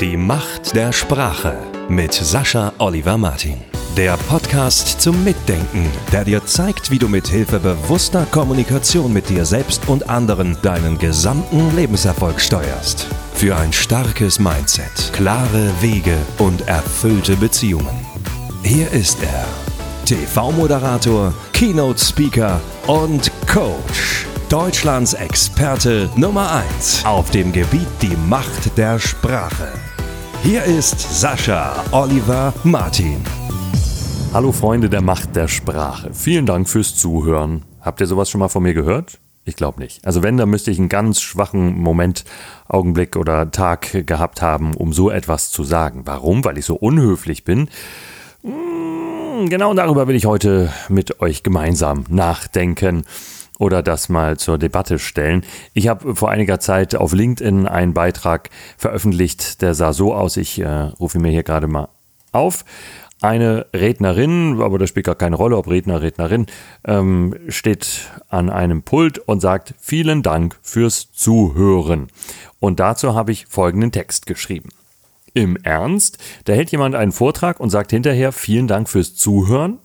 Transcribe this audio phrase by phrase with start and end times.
[0.00, 1.56] Die Macht der Sprache
[1.88, 3.56] mit Sascha Oliver Martin.
[3.96, 9.44] Der Podcast zum Mitdenken, der dir zeigt, wie du mit Hilfe bewusster Kommunikation mit dir
[9.44, 13.08] selbst und anderen deinen gesamten Lebenserfolg steuerst.
[13.34, 18.06] Für ein starkes Mindset, klare Wege und erfüllte Beziehungen.
[18.62, 19.46] Hier ist er,
[20.04, 24.26] TV-Moderator, Keynote-Speaker und Coach.
[24.48, 29.68] Deutschlands Experte Nummer 1 auf dem Gebiet die Macht der Sprache.
[30.42, 33.20] Hier ist Sascha Oliver Martin.
[34.32, 36.10] Hallo Freunde der Macht der Sprache.
[36.14, 37.64] Vielen Dank fürs Zuhören.
[37.80, 39.18] Habt ihr sowas schon mal von mir gehört?
[39.44, 40.06] Ich glaube nicht.
[40.06, 42.24] Also wenn, dann müsste ich einen ganz schwachen Moment,
[42.68, 46.02] Augenblick oder Tag gehabt haben, um so etwas zu sagen.
[46.04, 46.44] Warum?
[46.44, 47.68] Weil ich so unhöflich bin.
[48.42, 53.04] Hm, genau darüber will ich heute mit euch gemeinsam nachdenken
[53.58, 55.44] oder das mal zur Debatte stellen.
[55.74, 60.60] Ich habe vor einiger Zeit auf LinkedIn einen Beitrag veröffentlicht, der sah so aus, ich
[60.60, 61.88] äh, rufe mir hier gerade mal
[62.32, 62.64] auf.
[63.20, 66.46] Eine Rednerin, aber das spielt gar keine Rolle, ob Redner, Rednerin,
[66.84, 72.06] ähm, steht an einem Pult und sagt vielen Dank fürs Zuhören.
[72.60, 74.68] Und dazu habe ich folgenden Text geschrieben.
[75.34, 79.80] Im Ernst, da hält jemand einen Vortrag und sagt hinterher vielen Dank fürs Zuhören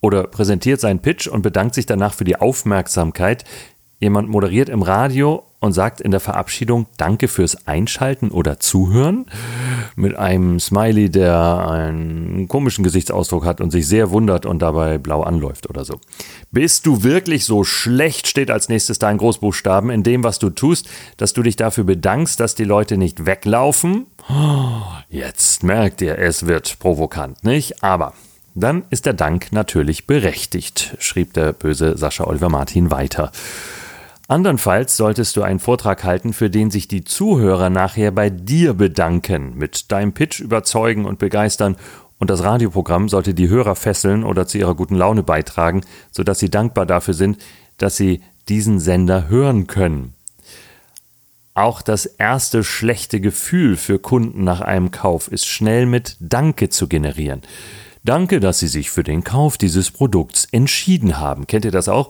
[0.00, 3.44] oder präsentiert seinen Pitch und bedankt sich danach für die Aufmerksamkeit.
[4.00, 9.26] Jemand moderiert im Radio und sagt in der Verabschiedung Danke fürs Einschalten oder Zuhören
[9.96, 15.22] mit einem Smiley, der einen komischen Gesichtsausdruck hat und sich sehr wundert und dabei blau
[15.22, 15.98] anläuft oder so.
[16.52, 20.50] Bist du wirklich so schlecht, steht als nächstes da in Großbuchstaben, in dem, was du
[20.50, 24.06] tust, dass du dich dafür bedankst, dass die Leute nicht weglaufen?
[25.08, 27.82] Jetzt merkt ihr, es wird provokant, nicht?
[27.82, 28.12] Aber
[28.60, 33.32] dann ist der Dank natürlich berechtigt, schrieb der böse Sascha Oliver Martin weiter.
[34.28, 39.56] Andernfalls solltest du einen Vortrag halten, für den sich die Zuhörer nachher bei dir bedanken,
[39.56, 41.76] mit deinem Pitch überzeugen und begeistern
[42.18, 46.50] und das Radioprogramm sollte die Hörer fesseln oder zu ihrer guten Laune beitragen, sodass sie
[46.50, 47.38] dankbar dafür sind,
[47.78, 50.14] dass sie diesen Sender hören können.
[51.54, 56.86] Auch das erste schlechte Gefühl für Kunden nach einem Kauf ist schnell mit Danke zu
[56.88, 57.42] generieren.
[58.08, 61.46] Danke, dass Sie sich für den Kauf dieses Produkts entschieden haben.
[61.46, 62.08] Kennt ihr das auch?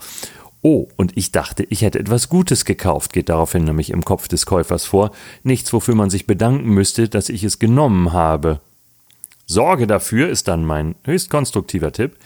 [0.62, 4.46] Oh, und ich dachte, ich hätte etwas Gutes gekauft, geht daraufhin nämlich im Kopf des
[4.46, 5.10] Käufers vor.
[5.42, 8.60] Nichts, wofür man sich bedanken müsste, dass ich es genommen habe.
[9.44, 12.16] Sorge dafür ist dann mein höchst konstruktiver Tipp,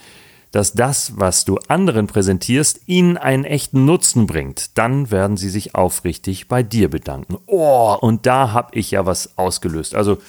[0.51, 4.77] dass das, was du anderen präsentierst, ihnen einen echten Nutzen bringt.
[4.77, 7.39] Dann werden sie sich aufrichtig bei dir bedanken.
[7.47, 9.95] Oh, und da habe ich ja was ausgelöst.
[9.95, 10.19] Also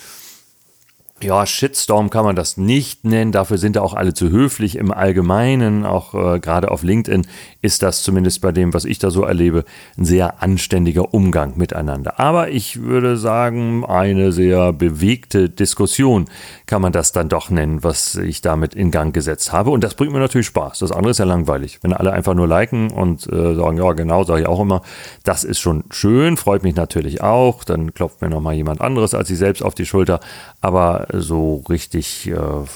[1.23, 3.31] ja, Shitstorm kann man das nicht nennen.
[3.31, 5.87] Dafür sind da auch alle zu höflich im Allgemeinen.
[5.87, 7.27] Auch äh, gerade auf LinkedIn
[7.63, 9.65] ist das zumindest bei dem, was ich da so erlebe,
[9.97, 12.19] ein sehr anständiger Umgang miteinander.
[12.19, 16.27] Aber ich würde sagen, eine sehr bewegte Diskussion
[16.67, 19.71] kann man das dann doch nennen, was ich damit in Gang gesetzt habe.
[19.71, 20.81] Und das bringt mir natürlich Spaß.
[20.81, 21.79] Das andere ist ja langweilig.
[21.81, 24.83] Wenn alle einfach nur liken und äh, sagen, ja, genau, sage ich auch immer,
[25.23, 27.63] das ist schon schön, freut mich natürlich auch.
[27.65, 30.21] Dann klopft mir nochmal jemand anderes als ich selbst auf die Schulter.
[30.61, 32.35] Aber so richtig äh,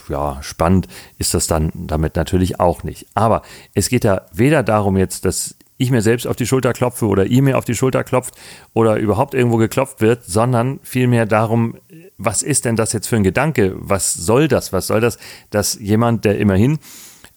[0.08, 3.06] ja, spannend ist das dann damit natürlich auch nicht.
[3.14, 3.42] Aber
[3.74, 7.24] es geht ja weder darum jetzt, dass ich mir selbst auf die Schulter klopfe oder
[7.26, 8.34] ihr mir auf die Schulter klopft
[8.74, 11.76] oder überhaupt irgendwo geklopft wird, sondern vielmehr darum,
[12.18, 13.74] was ist denn das jetzt für ein Gedanke?
[13.78, 14.72] Was soll das?
[14.72, 15.18] Was soll das,
[15.50, 16.78] dass jemand, der immerhin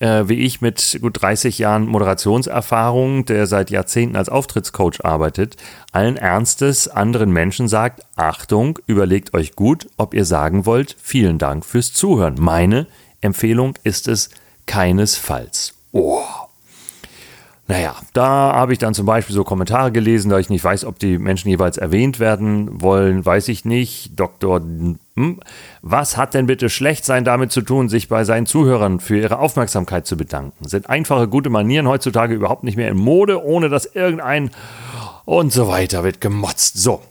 [0.02, 5.58] äh, wie ich mit gut 30 Jahren Moderationserfahrung, der seit Jahrzehnten als Auftrittscoach arbeitet,
[5.92, 11.64] allen Ernstes anderen Menschen sagt, Achtung, überlegt euch gut, ob ihr sagen wollt, vielen Dank
[11.66, 12.36] fürs Zuhören.
[12.40, 12.88] Meine
[13.22, 14.32] Empfehlung ist es
[14.66, 15.76] keinesfalls.
[15.92, 16.24] Oh.
[17.68, 20.98] Naja, da habe ich dann zum Beispiel so Kommentare gelesen, da ich nicht weiß, ob
[21.00, 24.20] die Menschen jeweils erwähnt werden wollen, weiß ich nicht.
[24.20, 24.62] Doktor,
[25.16, 25.42] hm,
[25.82, 29.40] was hat denn bitte schlecht sein damit zu tun, sich bei seinen Zuhörern für ihre
[29.40, 30.68] Aufmerksamkeit zu bedanken?
[30.68, 34.52] Sind einfache, gute Manieren heutzutage überhaupt nicht mehr in Mode, ohne dass irgendein
[35.26, 36.78] und so weiter wird gemotzt.
[36.78, 37.02] So.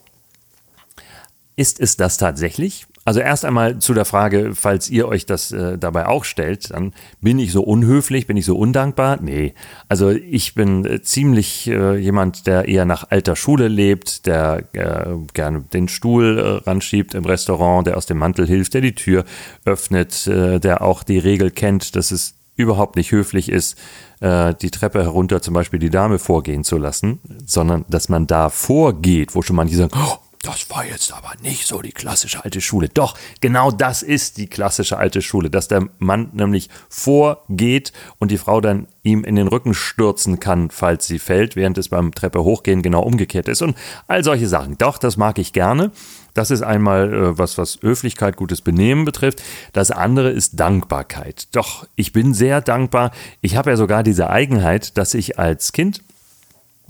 [1.57, 2.87] Ist es das tatsächlich?
[3.11, 6.93] Also erst einmal zu der Frage, falls ihr euch das äh, dabei auch stellt, dann
[7.21, 9.19] bin ich so unhöflich, bin ich so undankbar?
[9.21, 9.55] Nee.
[9.89, 15.17] Also ich bin äh, ziemlich äh, jemand, der eher nach alter Schule lebt, der äh,
[15.35, 19.25] gerne den Stuhl äh, ranschiebt im Restaurant, der aus dem Mantel hilft, der die Tür
[19.65, 23.77] öffnet, der auch die Regel kennt, dass es überhaupt nicht höflich ist,
[24.23, 29.35] die Treppe herunter zum Beispiel die Dame vorgehen zu lassen, sondern dass man da vorgeht,
[29.35, 32.89] wo schon manche sagen, oh, das war jetzt aber nicht so die klassische alte Schule.
[32.89, 38.39] Doch, genau das ist die klassische alte Schule, dass der Mann nämlich vorgeht und die
[38.39, 42.43] Frau dann ihm in den Rücken stürzen kann, falls sie fällt, während es beim Treppe
[42.43, 43.77] hochgehen genau umgekehrt ist und
[44.07, 44.79] all solche Sachen.
[44.79, 45.93] Doch, das mag ich gerne.
[46.33, 49.43] Das ist einmal äh, was, was Höflichkeit, gutes Benehmen betrifft.
[49.75, 51.49] Das andere ist Dankbarkeit.
[51.53, 53.11] Doch, ich bin sehr dankbar.
[53.43, 56.03] Ich habe ja sogar diese Eigenheit, dass ich als Kind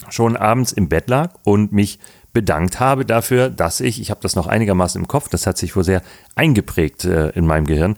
[0.09, 1.99] schon abends im Bett lag und mich
[2.33, 5.75] bedankt habe dafür, dass ich, ich habe das noch einigermaßen im Kopf, das hat sich
[5.77, 6.03] wohl sehr
[6.35, 7.97] eingeprägt äh, in meinem Gehirn,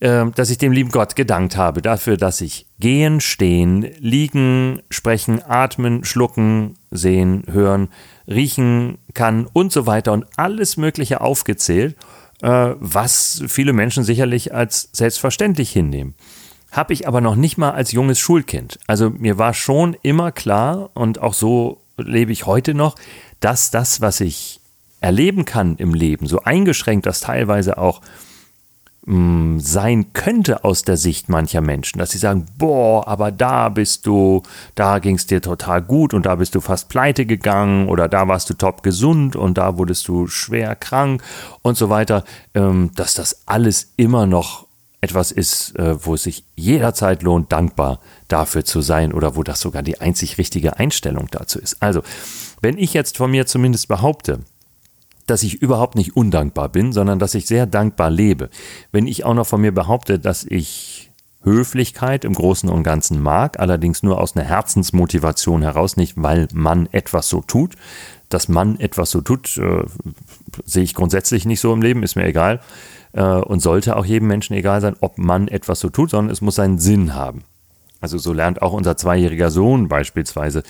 [0.00, 5.42] äh, dass ich dem lieben Gott gedankt habe dafür, dass ich gehen, stehen, liegen, sprechen,
[5.42, 7.88] atmen, schlucken, sehen, hören,
[8.26, 11.96] riechen kann und so weiter und alles Mögliche aufgezählt,
[12.42, 16.14] äh, was viele Menschen sicherlich als selbstverständlich hinnehmen.
[16.70, 18.80] Habe ich aber noch nicht mal als junges Schulkind.
[18.88, 22.96] Also mir war schon immer klar und auch so lebe ich heute noch,
[23.40, 24.60] dass das, was ich
[25.00, 28.00] erleben kann im Leben, so eingeschränkt das teilweise auch
[29.06, 33.68] mh, mm, sein könnte aus der Sicht mancher Menschen, dass sie sagen, boah, aber da
[33.68, 34.42] bist du,
[34.74, 38.28] da ging es dir total gut und da bist du fast pleite gegangen oder da
[38.28, 41.22] warst du top gesund und da wurdest du schwer krank
[41.62, 44.66] und so weiter, ähm, dass das alles immer noch
[45.04, 49.60] etwas ist, äh, wo es sich jederzeit lohnt, dankbar dafür zu sein oder wo das
[49.60, 51.82] sogar die einzig richtige Einstellung dazu ist.
[51.82, 52.02] Also,
[52.64, 54.40] wenn ich jetzt von mir zumindest behaupte,
[55.26, 58.48] dass ich überhaupt nicht undankbar bin, sondern dass ich sehr dankbar lebe,
[58.90, 61.10] wenn ich auch noch von mir behaupte, dass ich
[61.42, 66.88] Höflichkeit im Großen und Ganzen mag, allerdings nur aus einer Herzensmotivation heraus, nicht weil man
[66.90, 67.76] etwas so tut.
[68.30, 69.84] Dass man etwas so tut, äh,
[70.64, 72.60] sehe ich grundsätzlich nicht so im Leben, ist mir egal
[73.12, 76.40] äh, und sollte auch jedem Menschen egal sein, ob man etwas so tut, sondern es
[76.40, 77.44] muss seinen Sinn haben.
[78.00, 80.62] Also so lernt auch unser zweijähriger Sohn beispielsweise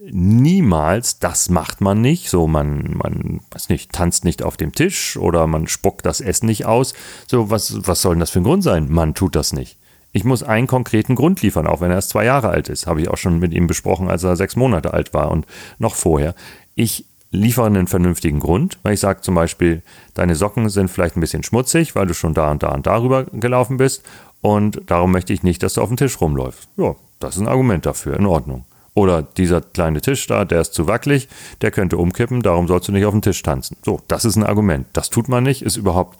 [0.00, 2.28] niemals, das macht man nicht.
[2.28, 6.46] So, man, man, weiß nicht, tanzt nicht auf dem Tisch oder man spuckt das Essen
[6.46, 6.94] nicht aus.
[7.26, 8.90] So, was, was soll denn das für ein Grund sein?
[8.90, 9.78] Man tut das nicht.
[10.12, 12.86] Ich muss einen konkreten Grund liefern, auch wenn er erst zwei Jahre alt ist.
[12.86, 15.46] Habe ich auch schon mit ihm besprochen, als er sechs Monate alt war und
[15.78, 16.34] noch vorher.
[16.76, 19.82] Ich liefere einen vernünftigen Grund, weil ich sage zum Beispiel,
[20.14, 23.24] deine Socken sind vielleicht ein bisschen schmutzig, weil du schon da und da und darüber
[23.24, 24.04] gelaufen bist
[24.40, 26.68] und darum möchte ich nicht, dass du auf dem Tisch rumläufst.
[26.76, 28.64] Ja, das ist ein Argument dafür, in Ordnung.
[28.94, 31.28] Oder dieser kleine Tisch da, der ist zu wackelig,
[31.62, 33.76] der könnte umkippen, darum sollst du nicht auf dem Tisch tanzen.
[33.84, 34.86] So, das ist ein Argument.
[34.92, 36.18] Das tut man nicht, ist überhaupt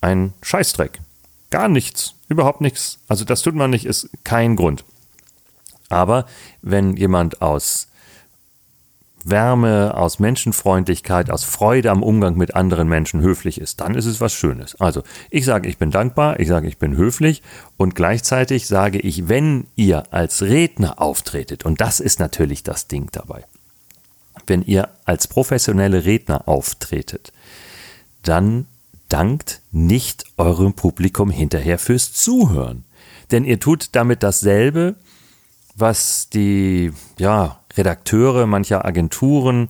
[0.00, 1.00] ein Scheißdreck.
[1.50, 2.98] Gar nichts, überhaupt nichts.
[3.08, 4.84] Also das tut man nicht, ist kein Grund.
[5.88, 6.26] Aber
[6.62, 7.88] wenn jemand aus
[9.24, 14.20] Wärme, aus Menschenfreundlichkeit, aus Freude am Umgang mit anderen Menschen höflich ist, dann ist es
[14.20, 14.80] was Schönes.
[14.80, 17.42] Also ich sage, ich bin dankbar, ich sage, ich bin höflich
[17.76, 23.08] und gleichzeitig sage ich, wenn ihr als Redner auftretet, und das ist natürlich das Ding
[23.12, 23.44] dabei,
[24.46, 27.32] wenn ihr als professionelle Redner auftretet,
[28.22, 28.66] dann
[29.08, 32.84] dankt nicht eurem Publikum hinterher fürs Zuhören.
[33.30, 34.96] Denn ihr tut damit dasselbe,
[35.76, 39.68] was die, ja, Redakteure mancher Agenturen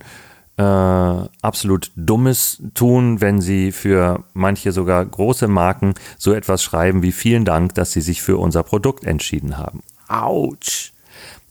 [0.57, 7.11] äh, absolut Dummes tun, wenn sie für manche sogar große Marken so etwas schreiben wie
[7.11, 9.81] vielen Dank, dass sie sich für unser Produkt entschieden haben.
[10.07, 10.91] Autsch!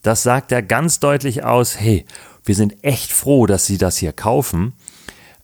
[0.03, 2.07] Das sagt er ganz deutlich aus, hey,
[2.45, 4.73] wir sind echt froh, dass Sie das hier kaufen,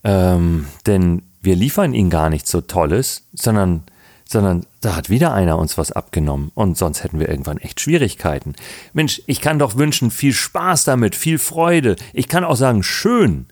[0.03, 3.83] ähm, denn wir liefern Ihnen gar nichts so Tolles, sondern
[4.31, 8.55] sondern da hat wieder einer uns was abgenommen und sonst hätten wir irgendwann echt Schwierigkeiten.
[8.93, 11.95] Mensch, ich kann doch wünschen, viel Spaß damit, viel Freude.
[12.13, 13.47] Ich kann auch sagen, schön.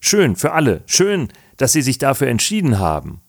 [0.00, 0.82] Schön für alle.
[0.86, 3.20] Schön, dass Sie sich dafür entschieden haben.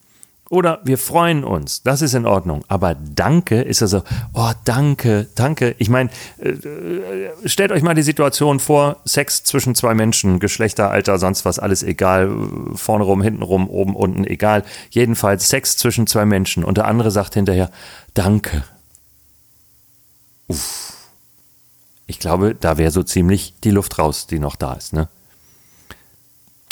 [0.52, 2.66] Oder wir freuen uns, das ist in Ordnung.
[2.68, 4.04] Aber danke ist also,
[4.34, 5.76] oh danke, danke.
[5.78, 11.20] Ich meine, äh, stellt euch mal die Situation vor, Sex zwischen zwei Menschen, Geschlechter, Alter,
[11.20, 12.30] sonst was, alles egal,
[12.76, 14.66] vorne rum, hinten rum, oben, unten, egal.
[14.90, 17.72] Jedenfalls Sex zwischen zwei Menschen und der andere sagt hinterher,
[18.14, 18.66] danke.
[20.50, 20.98] Uff.
[22.08, 25.08] Ich glaube, da wäre so ziemlich die Luft raus, die noch da ist, ne?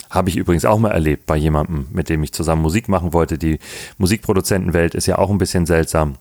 [0.10, 3.38] Habe ich übrigens auch mal erlebt bei jemandem, mit dem ich zusammen Musik machen wollte.
[3.38, 3.60] Die
[3.98, 6.16] Musikproduzentenwelt ist ja auch ein bisschen seltsam.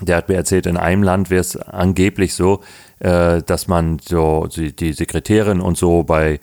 [0.00, 2.60] Der hat mir erzählt, in einem Land wäre es angeblich so,
[2.98, 6.40] äh, dass man so die, die Sekretärin und so bei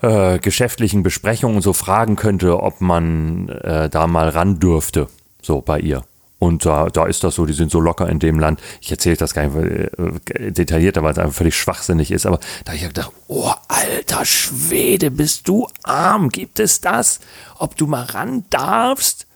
[0.00, 5.08] äh, geschäftlichen Besprechungen so fragen könnte, ob man äh, da mal ran dürfte,
[5.42, 6.02] so bei ihr.
[6.42, 8.60] Und da, da ist das so, die sind so locker in dem Land.
[8.80, 12.26] Ich erzähle das gar nicht äh, detaillierter, weil es einfach völlig schwachsinnig ist.
[12.26, 16.30] Aber da habe ich gedacht, oh, alter Schwede, bist du arm?
[16.30, 17.20] Gibt es das?
[17.60, 19.28] Ob du mal ran darfst?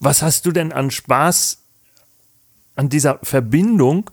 [0.00, 1.62] Was hast du denn an Spaß
[2.76, 4.10] an dieser Verbindung,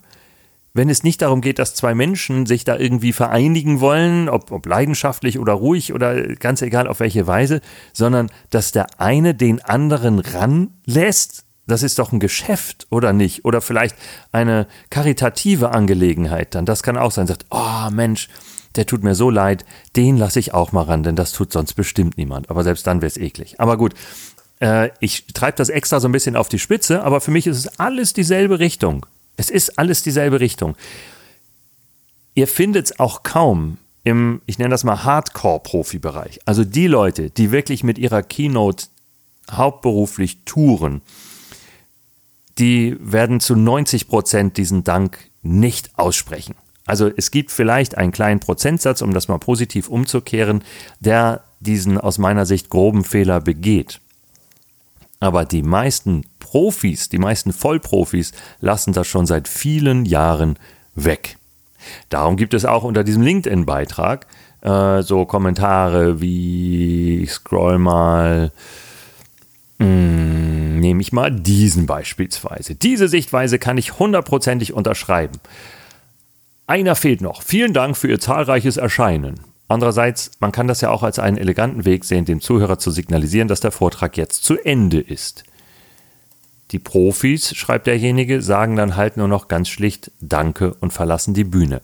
[0.73, 4.65] wenn es nicht darum geht, dass zwei Menschen sich da irgendwie vereinigen wollen, ob, ob
[4.65, 7.59] leidenschaftlich oder ruhig oder ganz egal auf welche Weise,
[7.91, 13.45] sondern dass der eine den anderen ranlässt das ist doch ein Geschäft, oder nicht?
[13.45, 13.95] Oder vielleicht
[14.31, 16.65] eine karitative Angelegenheit dann.
[16.65, 17.27] Das kann auch sein.
[17.27, 18.29] Sagt, oh Mensch,
[18.75, 21.73] der tut mir so leid, den lasse ich auch mal ran, denn das tut sonst
[21.73, 22.49] bestimmt niemand.
[22.49, 23.59] Aber selbst dann wäre es eklig.
[23.59, 23.93] Aber gut,
[24.61, 27.57] äh, ich treibe das extra so ein bisschen auf die Spitze, aber für mich ist
[27.57, 29.05] es alles dieselbe Richtung.
[29.35, 30.75] Es ist alles dieselbe Richtung.
[32.33, 36.39] Ihr findet es auch kaum im, ich nenne das mal Hardcore-Profi-Bereich.
[36.45, 38.85] Also die Leute, die wirklich mit ihrer Keynote
[39.51, 41.01] hauptberuflich touren,
[42.57, 46.55] die werden zu 90 Prozent diesen Dank nicht aussprechen.
[46.85, 50.63] Also es gibt vielleicht einen kleinen Prozentsatz, um das mal positiv umzukehren,
[50.99, 54.01] der diesen aus meiner Sicht groben Fehler begeht.
[55.19, 60.57] Aber die meisten Profis, die meisten Vollprofis lassen das schon seit vielen Jahren
[60.95, 61.37] weg.
[62.09, 64.25] Darum gibt es auch unter diesem LinkedIn-Beitrag
[64.61, 68.51] äh, so Kommentare wie, ich scroll mal,
[69.81, 72.75] hm, nehme ich mal diesen beispielsweise.
[72.75, 75.39] Diese Sichtweise kann ich hundertprozentig unterschreiben.
[76.67, 77.41] Einer fehlt noch.
[77.41, 79.39] Vielen Dank für Ihr zahlreiches Erscheinen.
[79.67, 83.47] Andererseits, man kann das ja auch als einen eleganten Weg sehen, dem Zuhörer zu signalisieren,
[83.47, 85.43] dass der Vortrag jetzt zu Ende ist.
[86.71, 91.43] Die Profis, schreibt derjenige, sagen dann halt nur noch ganz schlicht Danke und verlassen die
[91.43, 91.81] Bühne.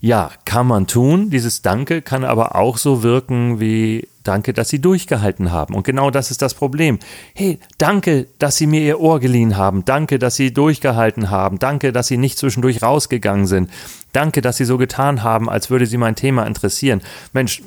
[0.00, 1.30] Ja, kann man tun.
[1.30, 5.74] Dieses Danke kann aber auch so wirken wie Danke, dass Sie durchgehalten haben.
[5.74, 6.98] Und genau das ist das Problem.
[7.34, 9.84] Hey, danke, dass Sie mir Ihr Ohr geliehen haben.
[9.84, 11.58] Danke, dass Sie durchgehalten haben.
[11.58, 13.70] Danke, dass Sie nicht zwischendurch rausgegangen sind.
[14.12, 17.02] Danke, dass Sie so getan haben, als würde Sie mein Thema interessieren.
[17.32, 17.62] Mensch,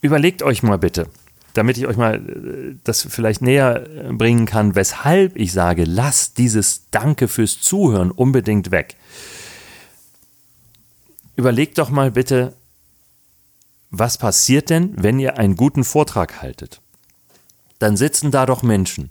[0.00, 1.08] überlegt euch mal bitte
[1.56, 6.38] damit ich euch mal äh, das vielleicht näher äh, bringen kann, weshalb ich sage, lasst
[6.38, 8.96] dieses Danke fürs Zuhören unbedingt weg.
[11.36, 12.54] Überlegt doch mal bitte,
[13.90, 16.80] was passiert denn, wenn ihr einen guten Vortrag haltet?
[17.78, 19.10] Dann sitzen da doch Menschen,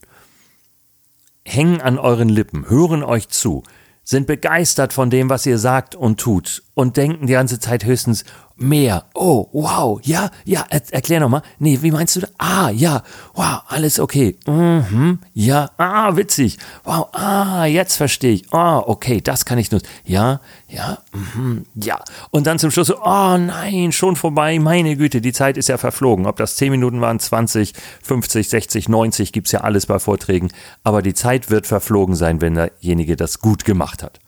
[1.46, 3.64] hängen an euren Lippen, hören euch zu,
[4.04, 8.26] sind begeistert von dem, was ihr sagt und tut und denken die ganze Zeit höchstens,
[8.58, 9.06] mehr.
[9.14, 11.42] Oh, wow, ja, ja, er, erklär nochmal.
[11.60, 12.32] Nee, wie meinst du das?
[12.38, 13.04] Ah, ja,
[13.34, 14.38] wow, alles okay.
[14.46, 16.58] Mhm, ja, ah, witzig.
[16.84, 18.54] Wow, ah, jetzt verstehe ich.
[18.54, 19.88] Ah, okay, das kann ich nutzen.
[20.06, 22.00] Ja, ja, mhm, ja.
[22.32, 24.58] Und dann zum Schluss so, oh nein, schon vorbei.
[24.60, 26.26] Meine Güte, die Zeit ist ja verflogen.
[26.26, 30.50] Ob das 10 Minuten waren, 20, 50, 60, 90, gibt's ja alles bei Vorträgen.
[30.84, 34.20] Aber die Zeit wird verflogen sein, wenn derjenige das gut gemacht hat.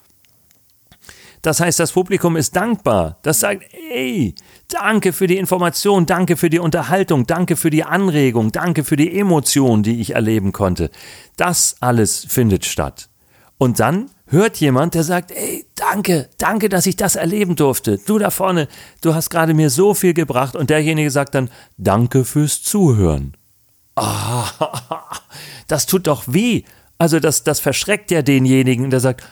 [1.42, 3.20] Das heißt, das Publikum ist dankbar.
[3.22, 4.36] Das sagt, ey,
[4.68, 9.18] danke für die Information, danke für die Unterhaltung, danke für die Anregung, danke für die
[9.18, 10.90] Emotion, die ich erleben konnte.
[11.36, 13.10] Das alles findet statt.
[13.58, 17.98] Und dann hört jemand, der sagt, ey, danke, danke, dass ich das erleben durfte.
[17.98, 18.68] Du da vorne,
[19.02, 20.56] du hast gerade mir so viel gebracht.
[20.56, 23.36] Und derjenige sagt dann, danke fürs Zuhören.
[23.96, 24.48] Ah,
[25.68, 26.64] das tut doch weh.
[27.00, 29.24] Also das, das verschreckt ja denjenigen, der sagt,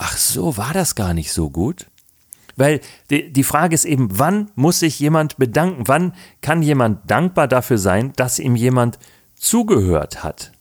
[0.00, 1.86] ach so, war das gar nicht so gut?
[2.56, 2.80] Weil
[3.10, 5.86] die, die Frage ist eben, wann muss sich jemand bedanken?
[5.86, 8.98] Wann kann jemand dankbar dafür sein, dass ihm jemand
[9.36, 10.52] zugehört hat?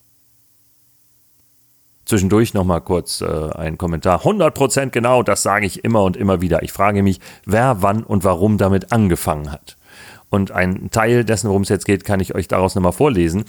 [2.05, 4.21] Zwischendurch nochmal kurz äh, ein Kommentar.
[4.23, 6.63] 100% genau, das sage ich immer und immer wieder.
[6.63, 9.77] Ich frage mich, wer wann und warum damit angefangen hat.
[10.29, 13.45] Und ein Teil dessen, worum es jetzt geht, kann ich euch daraus nochmal vorlesen.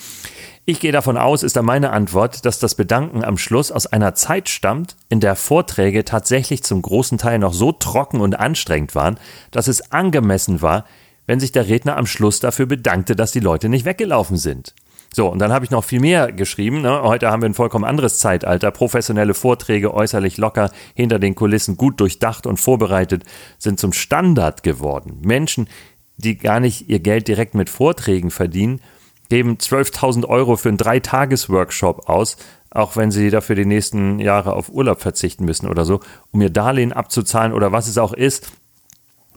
[0.64, 4.14] Ich gehe davon aus, ist da meine Antwort, dass das Bedanken am Schluss aus einer
[4.14, 9.18] Zeit stammt, in der Vorträge tatsächlich zum großen Teil noch so trocken und anstrengend waren,
[9.50, 10.84] dass es angemessen war,
[11.26, 14.74] wenn sich der Redner am Schluss dafür bedankte, dass die Leute nicht weggelaufen sind.
[15.12, 16.82] So, und dann habe ich noch viel mehr geschrieben.
[16.82, 17.02] Ne?
[17.02, 18.70] Heute haben wir ein vollkommen anderes Zeitalter.
[18.70, 23.24] Professionelle Vorträge, äußerlich locker, hinter den Kulissen gut durchdacht und vorbereitet,
[23.58, 25.18] sind zum Standard geworden.
[25.22, 25.68] Menschen,
[26.20, 28.80] die gar nicht ihr Geld direkt mit Vorträgen verdienen,
[29.28, 32.36] geben 12.000 Euro für einen Dreitages-Workshop aus,
[32.70, 36.00] auch wenn sie dafür die nächsten Jahre auf Urlaub verzichten müssen oder so,
[36.32, 38.52] um ihr Darlehen abzuzahlen oder was es auch ist,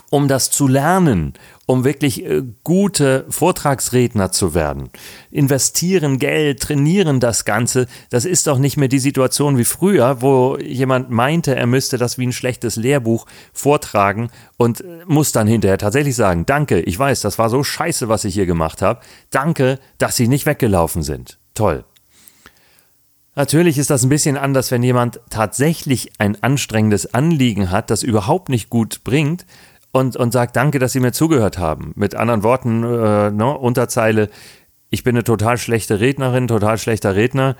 [0.09, 1.33] um das zu lernen,
[1.65, 4.89] um wirklich äh, gute Vortragsredner zu werden.
[5.31, 7.87] Investieren Geld, trainieren das Ganze.
[8.09, 12.17] Das ist doch nicht mehr die Situation wie früher, wo jemand meinte, er müsste das
[12.17, 17.21] wie ein schlechtes Lehrbuch vortragen und äh, muss dann hinterher tatsächlich sagen, danke, ich weiß,
[17.21, 18.99] das war so scheiße, was ich hier gemacht habe.
[19.29, 21.39] Danke, dass Sie nicht weggelaufen sind.
[21.53, 21.85] Toll.
[23.35, 28.49] Natürlich ist das ein bisschen anders, wenn jemand tatsächlich ein anstrengendes Anliegen hat, das überhaupt
[28.49, 29.47] nicht gut bringt
[29.93, 31.93] und, und sagt Danke, dass Sie mir zugehört haben.
[31.95, 34.29] Mit anderen Worten, äh, ne, Unterzeile,
[34.89, 37.55] ich bin eine total schlechte Rednerin, total schlechter Redner.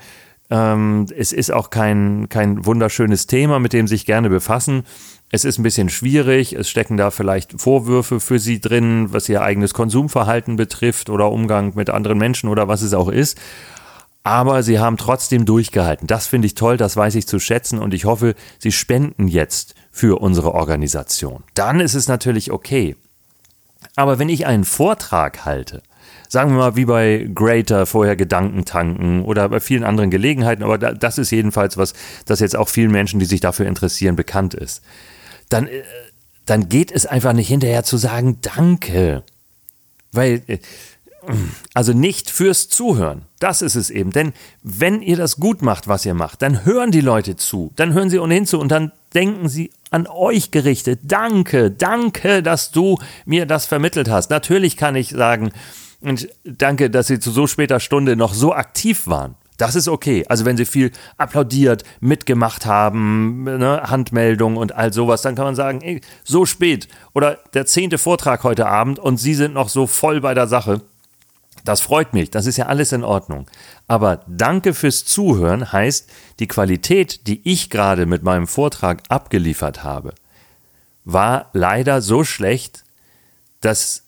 [0.49, 4.83] Ähm, es ist auch kein, kein wunderschönes Thema, mit dem Sie sich gerne befassen.
[5.29, 9.41] Es ist ein bisschen schwierig, es stecken da vielleicht Vorwürfe für Sie drin, was Ihr
[9.41, 13.39] eigenes Konsumverhalten betrifft oder Umgang mit anderen Menschen oder was es auch ist.
[14.23, 16.07] Aber Sie haben trotzdem durchgehalten.
[16.07, 19.75] Das finde ich toll, das weiß ich zu schätzen und ich hoffe, Sie spenden jetzt
[19.91, 21.43] für unsere Organisation.
[21.53, 22.95] Dann ist es natürlich okay.
[23.95, 25.83] Aber wenn ich einen Vortrag halte,
[26.29, 30.77] sagen wir mal wie bei Greater vorher Gedanken tanken oder bei vielen anderen Gelegenheiten, aber
[30.77, 31.93] das ist jedenfalls was,
[32.25, 34.81] das jetzt auch vielen Menschen, die sich dafür interessieren, bekannt ist,
[35.49, 35.83] dann, äh,
[36.45, 39.23] dann geht es einfach nicht hinterher zu sagen Danke.
[40.11, 40.57] Weil, äh,
[41.73, 43.23] also nicht fürs Zuhören.
[43.39, 44.11] Das ist es eben.
[44.11, 47.71] Denn wenn ihr das gut macht, was ihr macht, dann hören die Leute zu.
[47.75, 51.01] Dann hören sie ohnehin zu und dann denken sie an euch gerichtet.
[51.03, 54.29] Danke, danke, dass du mir das vermittelt hast.
[54.29, 55.51] Natürlich kann ich sagen,
[56.03, 59.35] und danke, dass Sie zu so später Stunde noch so aktiv waren.
[59.57, 60.25] Das ist okay.
[60.27, 65.55] Also wenn Sie viel applaudiert, mitgemacht haben, ne, Handmeldung und all sowas, dann kann man
[65.55, 69.87] sagen, ey, so spät oder der zehnte Vortrag heute Abend und Sie sind noch so
[69.87, 70.81] voll bei der Sache.
[71.63, 73.49] Das freut mich, das ist ja alles in Ordnung.
[73.87, 80.13] Aber danke fürs Zuhören heißt, die Qualität, die ich gerade mit meinem Vortrag abgeliefert habe,
[81.05, 82.83] war leider so schlecht,
[83.61, 84.03] dass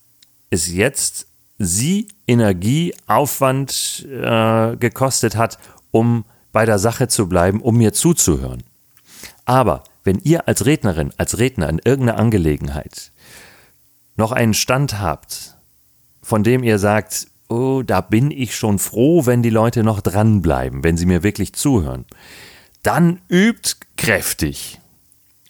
[0.49, 5.57] es jetzt sie Energie, Aufwand äh, gekostet hat,
[5.91, 8.63] um bei der Sache zu bleiben, um mir zuzuhören.
[9.45, 13.11] Aber wenn ihr als Rednerin, als Redner in irgendeiner Angelegenheit
[14.17, 15.55] noch einen Stand habt,
[16.21, 20.83] von dem ihr sagt, oh, da bin ich schon froh, wenn die Leute noch dranbleiben,
[20.83, 22.05] wenn sie mir wirklich zuhören,
[22.83, 24.79] dann übt kräftig.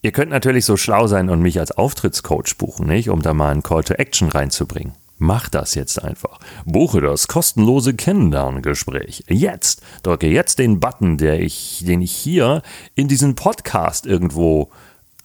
[0.02, 3.52] Ihr könnt natürlich so schlau sein und mich als Auftrittscoach buchen, nicht, um da mal
[3.52, 4.94] einen Call to Action reinzubringen.
[5.18, 6.40] Mach das jetzt einfach.
[6.66, 9.24] Buche das kostenlose Kennenlerngespräch.
[9.30, 9.82] Jetzt.
[10.04, 12.62] Drücke jetzt den Button, der ich, den ich hier
[12.96, 14.70] in diesen Podcast irgendwo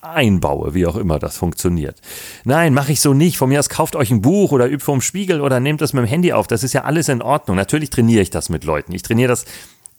[0.00, 2.00] einbaue, wie auch immer das funktioniert.
[2.44, 3.36] Nein, mache ich so nicht.
[3.36, 6.04] Von mir aus kauft euch ein Buch oder übt vom Spiegel oder nehmt das mit
[6.04, 6.46] dem Handy auf.
[6.46, 7.56] Das ist ja alles in Ordnung.
[7.56, 8.92] Natürlich trainiere ich das mit Leuten.
[8.92, 9.44] Ich trainiere das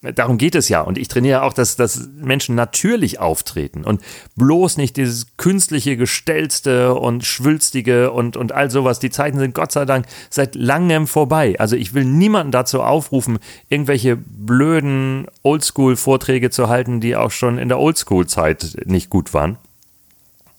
[0.02, 0.80] Darum geht es ja.
[0.80, 4.02] Und ich trainiere auch, dass, dass Menschen natürlich auftreten und
[4.34, 8.98] bloß nicht dieses künstliche, gestellte und schwülstige und, und all sowas.
[8.98, 11.54] Die Zeiten sind Gott sei Dank seit langem vorbei.
[11.60, 17.68] Also ich will niemanden dazu aufrufen, irgendwelche blöden Oldschool-Vorträge zu halten, die auch schon in
[17.68, 19.56] der Oldschool-Zeit nicht gut waren.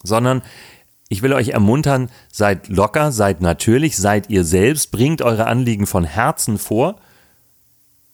[0.03, 0.41] Sondern
[1.09, 6.03] ich will euch ermuntern, seid locker, seid natürlich, seid ihr selbst, bringt eure Anliegen von
[6.03, 6.99] Herzen vor–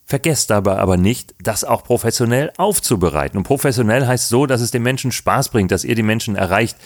[0.10, 3.38] Vergesst dabei aber nicht, das auch professionell aufzubereiten.
[3.38, 6.78] Und professionell heißt so, dass es den Menschen Spaß bringt, dass ihr die Menschen erreicht,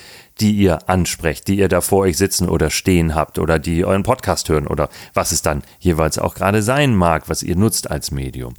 [0.42, 4.04] die ihr ansprecht, die ihr da vor euch sitzen oder stehen habt oder die euren
[4.04, 8.12] Podcast hören oder was es dann jeweils auch gerade sein mag, was ihr nutzt als
[8.12, 8.56] Medium.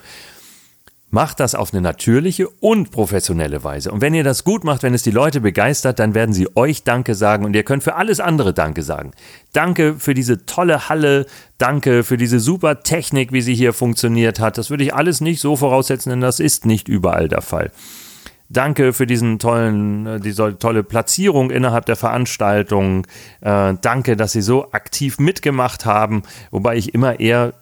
[1.14, 3.92] Macht das auf eine natürliche und professionelle Weise.
[3.92, 6.82] Und wenn ihr das gut macht, wenn es die Leute begeistert, dann werden sie euch
[6.82, 9.12] Danke sagen und ihr könnt für alles andere Danke sagen.
[9.52, 14.58] Danke für diese tolle Halle, danke für diese super Technik, wie sie hier funktioniert hat.
[14.58, 17.70] Das würde ich alles nicht so voraussetzen, denn das ist nicht überall der Fall.
[18.48, 23.06] Danke für diesen tollen, äh, diese tolle Platzierung innerhalb der Veranstaltung.
[23.40, 27.52] Äh, danke, dass Sie so aktiv mitgemacht haben, wobei ich immer eher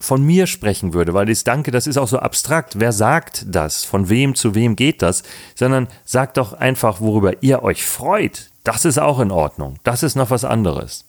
[0.00, 2.80] von mir sprechen würde, weil das Danke, das ist auch so abstrakt.
[2.80, 3.84] Wer sagt das?
[3.84, 5.22] Von wem zu wem geht das?
[5.54, 8.50] Sondern sagt doch einfach, worüber ihr euch freut.
[8.64, 9.78] Das ist auch in Ordnung.
[9.84, 11.04] Das ist noch was anderes.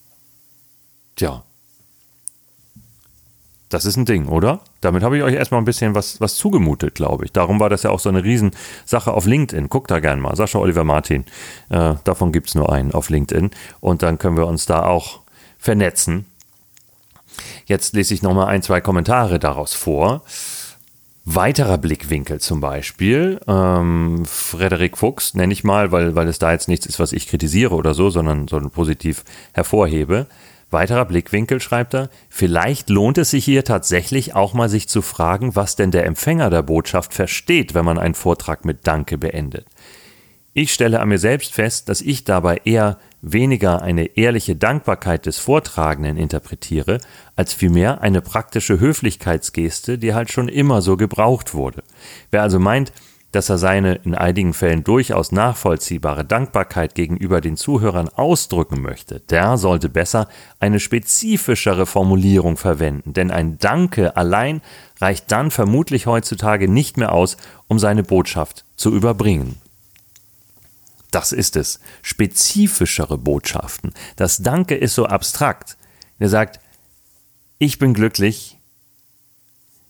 [1.16, 1.44] Tja.
[3.70, 4.60] Das ist ein Ding, oder?
[4.82, 7.32] Damit habe ich euch erstmal ein bisschen was, was zugemutet, glaube ich.
[7.32, 9.70] Darum war das ja auch so eine Riesensache auf LinkedIn.
[9.70, 10.36] Guckt da gerne mal.
[10.36, 11.24] Sascha Oliver Martin.
[11.70, 13.52] Äh, davon gibt es nur einen auf LinkedIn.
[13.80, 15.22] Und dann können wir uns da auch
[15.58, 16.26] vernetzen
[17.72, 20.24] Jetzt lese ich nochmal ein, zwei Kommentare daraus vor.
[21.24, 26.68] Weiterer Blickwinkel zum Beispiel, ähm, Frederik Fuchs nenne ich mal, weil, weil es da jetzt
[26.68, 30.26] nichts ist, was ich kritisiere oder so, sondern, sondern positiv hervorhebe.
[30.70, 35.56] Weiterer Blickwinkel schreibt er, vielleicht lohnt es sich hier tatsächlich auch mal sich zu fragen,
[35.56, 39.66] was denn der Empfänger der Botschaft versteht, wenn man einen Vortrag mit Danke beendet.
[40.54, 45.38] Ich stelle an mir selbst fest, dass ich dabei eher weniger eine ehrliche Dankbarkeit des
[45.38, 47.00] Vortragenden interpretiere,
[47.38, 51.84] als vielmehr eine praktische Höflichkeitsgeste, die halt schon immer so gebraucht wurde.
[52.32, 52.92] Wer also meint,
[53.32, 59.56] dass er seine in einigen Fällen durchaus nachvollziehbare Dankbarkeit gegenüber den Zuhörern ausdrücken möchte, der
[59.56, 60.28] sollte besser
[60.60, 64.62] eine spezifischere Formulierung verwenden, denn ein Danke allein
[65.00, 67.38] reicht dann vermutlich heutzutage nicht mehr aus,
[67.70, 69.56] um seine Botschaft zu überbringen.
[71.12, 71.80] Das ist es.
[72.02, 73.94] Spezifischere Botschaften.
[74.16, 75.78] Das Danke ist so abstrakt.
[76.20, 76.60] Er sagt,
[77.60, 78.58] ich bin glücklich,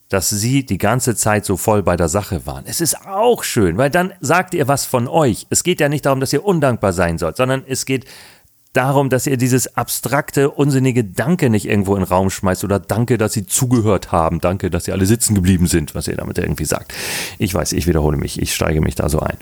[0.10, 2.66] dass Sie die ganze Zeit so voll bei der Sache waren.
[2.66, 5.48] Es ist auch schön, weil dann sagt ihr was von euch.
[5.50, 8.06] Es geht ja nicht darum, dass ihr undankbar sein sollt, sondern es geht
[8.74, 13.18] darum, dass ihr dieses abstrakte, unsinnige Danke nicht irgendwo in den Raum schmeißt oder Danke,
[13.18, 16.66] dass Sie zugehört haben, Danke, dass Sie alle sitzen geblieben sind, was ihr damit irgendwie
[16.66, 16.94] sagt.
[17.38, 19.38] Ich weiß, ich wiederhole mich, ich steige mich da so ein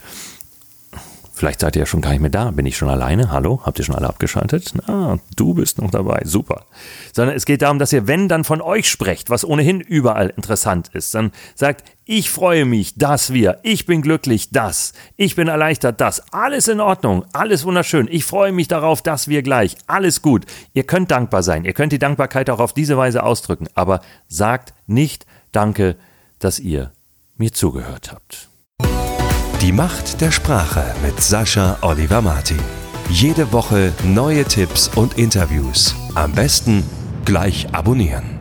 [1.40, 2.52] Vielleicht seid ihr ja schon gar nicht mehr da.
[2.52, 3.32] Bin ich schon alleine?
[3.32, 3.62] Hallo?
[3.64, 4.74] Habt ihr schon alle abgeschaltet?
[4.88, 6.24] Ah, du bist noch dabei.
[6.26, 6.66] Super.
[7.14, 10.90] Sondern es geht darum, dass ihr, wenn dann von euch sprecht, was ohnehin überall interessant
[10.92, 16.02] ist, dann sagt, ich freue mich, dass wir, ich bin glücklich, dass, ich bin erleichtert,
[16.02, 18.10] dass, alles in Ordnung, alles wunderschön.
[18.12, 20.46] Ich freue mich darauf, dass wir gleich, alles gut.
[20.74, 21.64] Ihr könnt dankbar sein.
[21.64, 23.70] Ihr könnt die Dankbarkeit auch auf diese Weise ausdrücken.
[23.76, 25.96] Aber sagt nicht Danke,
[26.40, 26.92] dass ihr
[27.38, 28.49] mir zugehört habt.
[29.62, 32.60] Die Macht der Sprache mit Sascha Oliver Martin.
[33.10, 35.96] Jede Woche neue Tipps und Interviews.
[36.16, 36.82] Am besten
[37.26, 38.39] gleich abonnieren.